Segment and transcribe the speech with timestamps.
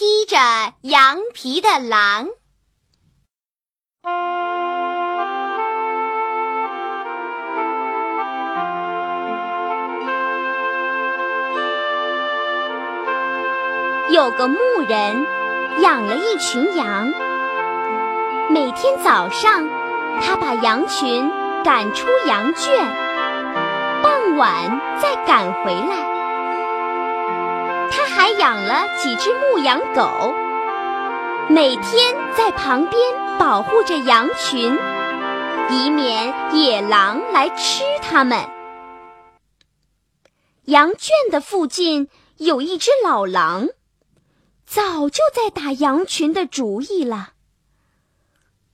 [0.00, 0.38] 披着
[0.80, 2.28] 羊皮的狼。
[14.10, 14.56] 有个牧
[14.88, 15.26] 人
[15.82, 17.12] 养了一群羊，
[18.48, 19.68] 每天早上
[20.22, 21.30] 他把羊群
[21.62, 22.88] 赶出羊圈，
[24.02, 26.19] 傍晚再赶回来。
[28.20, 30.34] 还养了几只牧羊狗，
[31.48, 33.02] 每天在旁边
[33.38, 34.78] 保护着羊群，
[35.70, 38.38] 以免野狼来吃它们。
[40.64, 43.68] 羊圈的附近有一只老狼。
[44.66, 47.30] 早就在打羊群的主意了，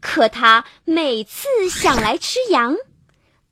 [0.00, 2.76] 可他每次想来吃羊，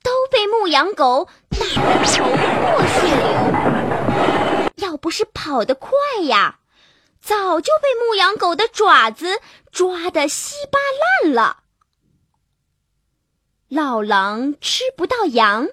[0.04, 3.49] 都被牧羊狗打得头破血流。
[4.90, 5.92] 要不是跑得快
[6.24, 6.58] 呀，
[7.22, 9.40] 早就被牧羊狗的爪子
[9.70, 10.80] 抓得稀巴
[11.22, 11.62] 烂了。
[13.68, 15.68] 老狼吃不到羊，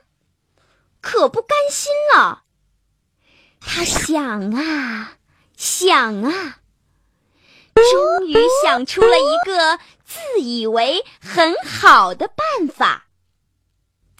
[1.02, 2.44] 可不甘心了。
[3.60, 5.14] 他想啊。
[5.58, 6.60] 想啊，
[7.73, 13.08] 终于想出了一个自以为很好的办法。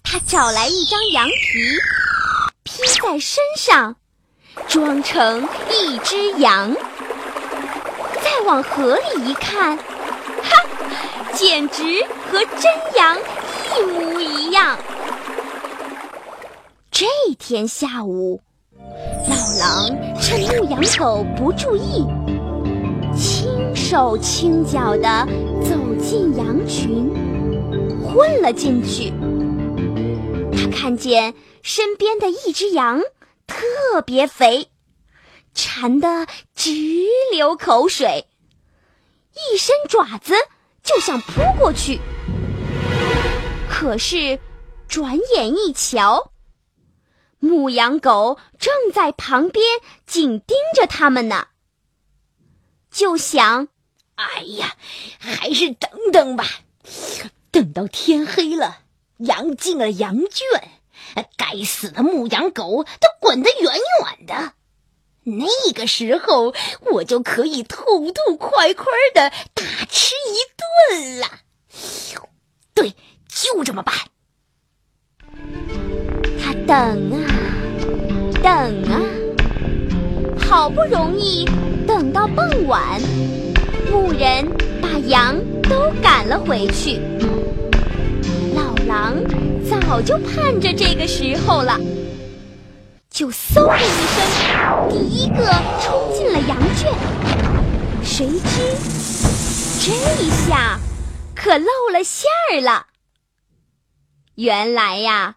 [0.02, 1.78] 他找来一张羊皮，
[2.64, 3.97] 披在身上，
[4.66, 6.74] 装成一只羊。
[8.22, 9.82] 再往河里一看，哈，
[11.32, 13.18] 简直和真羊
[13.76, 14.78] 一模一样。
[16.90, 17.06] 这
[17.38, 18.40] 天下午。
[19.28, 19.88] 老狼
[20.20, 22.06] 趁牧羊狗不注意，
[23.16, 25.26] 轻手轻脚地
[25.62, 27.10] 走进羊群，
[28.02, 29.12] 混了进去。
[30.52, 33.00] 他看见身边的一只羊
[33.48, 34.70] 特别肥，
[35.54, 36.70] 馋得直
[37.32, 38.28] 流口水，
[39.34, 40.34] 一伸爪子
[40.84, 42.00] 就想扑过去。
[43.68, 44.38] 可是
[44.86, 46.30] 转眼一瞧。
[47.40, 49.64] 牧羊狗正在旁边
[50.06, 51.46] 紧盯着他们呢，
[52.90, 53.68] 就想
[54.16, 54.74] ：“哎呀，
[55.20, 56.44] 还是等等吧，
[57.52, 58.80] 等到天黑了，
[59.18, 60.77] 羊进了羊圈，
[61.36, 64.52] 该死的牧羊狗都滚得远远的。
[65.24, 66.54] 那个时候，
[66.92, 70.36] 我就可以痛痛快快的大吃一
[70.90, 71.26] 顿了。
[72.74, 72.94] 对，
[73.28, 73.94] 就这么办。”
[76.40, 76.76] 他等
[77.12, 77.28] 啊，
[78.42, 79.02] 等啊，
[80.38, 81.44] 好不容易
[81.86, 83.00] 等到傍晚，
[83.90, 84.48] 牧人
[84.80, 87.00] 把羊都赶了回去。
[88.54, 89.16] 老狼
[89.80, 91.78] 早就盼着这个时候了，
[93.10, 95.50] 就嗖的一声，第一个
[95.82, 96.92] 冲进了羊圈。
[98.04, 98.76] 谁知
[99.80, 99.90] 这
[100.46, 100.78] 下
[101.34, 102.86] 可露了馅儿了。
[104.34, 105.36] 原来呀。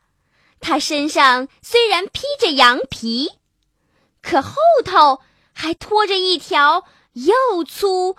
[0.63, 3.31] 他身上虽然披着羊皮，
[4.21, 4.53] 可后
[4.85, 5.21] 头
[5.53, 8.15] 还拖着一条又粗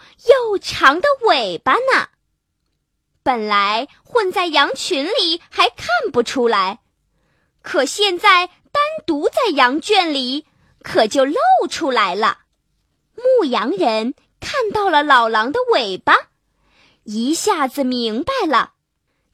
[0.51, 2.09] 又长的尾巴呢。
[3.23, 6.81] 本来混在羊群里还看不出来，
[7.63, 10.47] 可现在单独在羊圈里，
[10.83, 11.37] 可就露
[11.71, 12.39] 出来了。
[13.15, 16.15] 牧羊人看到了老狼的尾巴，
[17.05, 18.73] 一下子明白了，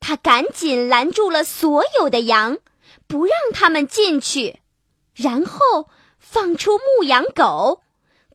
[0.00, 2.58] 他赶紧拦住了所有的羊。
[3.06, 4.60] 不让他们进去，
[5.14, 5.88] 然后
[6.18, 7.82] 放出牧羊狗，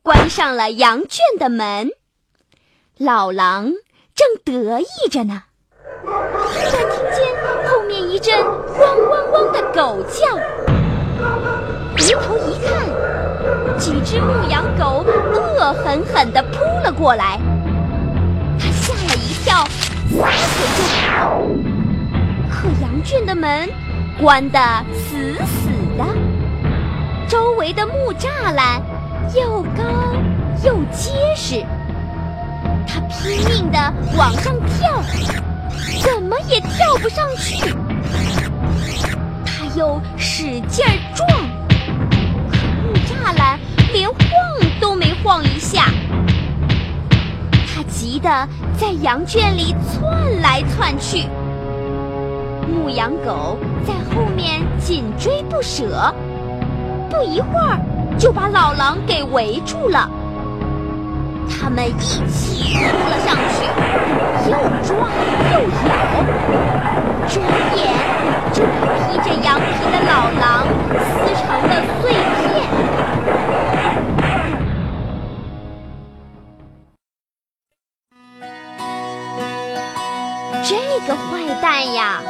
[0.02, 1.92] 关上了羊圈的门。
[2.96, 3.72] 老狼
[4.14, 5.42] 正得意着呢，
[6.04, 7.26] 突然听见
[7.68, 8.32] 后面一阵
[8.78, 10.36] 汪汪汪的狗叫，
[11.96, 15.04] 回头一看，几只牧羊狗
[15.34, 17.40] 恶狠狠地扑了过来，
[18.56, 19.64] 他吓了一跳，
[20.16, 21.42] 撒腿就跑。
[22.48, 23.68] 可羊圈的门。
[24.22, 24.60] 关得
[24.94, 26.04] 死死的，
[27.26, 28.80] 周围的木栅栏
[29.34, 29.82] 又高
[30.62, 31.66] 又结实，
[32.94, 35.02] 他拼命地往上跳，
[36.00, 37.74] 怎么也跳不上去。
[39.44, 41.28] 他又使劲撞，
[42.48, 43.58] 可木栅栏
[43.92, 44.16] 连晃
[44.80, 45.86] 都没晃一下。
[47.66, 48.48] 他急得
[48.78, 51.26] 在羊圈里窜来窜去。
[52.68, 56.14] 牧羊狗在后面紧追不舍，
[57.10, 57.80] 不一会儿
[58.16, 60.08] 就把老狼给围住了。
[61.48, 63.56] 他们一起扑了上去，
[64.50, 64.52] 又
[64.82, 64.88] 抓
[65.52, 65.54] 又
[65.86, 65.90] 咬。
[67.26, 67.34] 转
[67.76, 67.80] 眼
[68.52, 68.68] 就被
[68.98, 70.10] 披着羊皮的老
[70.40, 70.42] 狼
[71.00, 71.02] 撕
[71.34, 71.70] 成了
[72.00, 72.44] 碎片。
[80.66, 80.70] 这
[81.06, 81.22] 个坏
[81.60, 81.64] 蛋
[81.94, 82.20] 呀，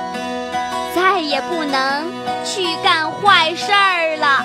[0.94, 2.04] 再也不能
[2.44, 4.44] 去干坏事儿了。